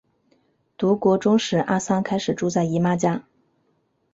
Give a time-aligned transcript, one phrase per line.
[0.79, 3.23] 读国中时阿桑开始住在姨妈家。